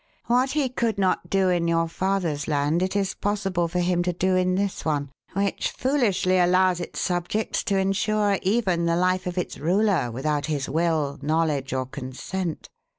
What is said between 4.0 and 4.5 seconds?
to do